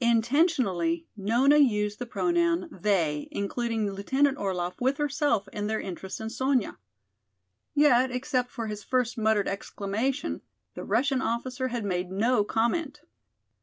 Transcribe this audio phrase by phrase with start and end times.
[0.00, 6.30] Intentionally Nona used the pronoun "they," including Lieutenant Orlaff with herself in their interest in
[6.30, 6.78] Sonya.
[7.74, 10.40] Yet except for his first muttered exclamation
[10.72, 13.02] the Russian officer had made no comment.